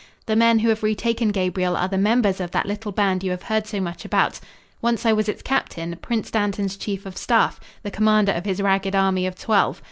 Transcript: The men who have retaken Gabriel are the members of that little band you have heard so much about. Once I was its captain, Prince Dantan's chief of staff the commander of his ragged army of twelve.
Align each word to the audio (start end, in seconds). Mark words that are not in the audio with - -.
The 0.25 0.35
men 0.35 0.57
who 0.57 0.69
have 0.69 0.81
retaken 0.81 1.29
Gabriel 1.29 1.77
are 1.77 1.87
the 1.87 1.95
members 1.99 2.41
of 2.41 2.49
that 2.49 2.65
little 2.65 2.91
band 2.91 3.23
you 3.23 3.29
have 3.29 3.43
heard 3.43 3.67
so 3.67 3.79
much 3.79 4.03
about. 4.03 4.39
Once 4.81 5.05
I 5.05 5.13
was 5.13 5.29
its 5.29 5.43
captain, 5.43 5.95
Prince 6.01 6.31
Dantan's 6.31 6.75
chief 6.75 7.05
of 7.05 7.15
staff 7.17 7.59
the 7.83 7.91
commander 7.91 8.31
of 8.31 8.45
his 8.45 8.63
ragged 8.63 8.95
army 8.95 9.27
of 9.27 9.35
twelve. 9.37 9.79